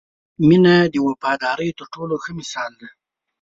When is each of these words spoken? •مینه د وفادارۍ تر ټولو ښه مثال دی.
•مینه 0.47 0.75
د 0.93 0.95
وفادارۍ 1.07 1.69
تر 1.79 1.85
ټولو 1.93 2.15
ښه 2.23 2.31
مثال 2.39 2.71
دی. 2.79 2.89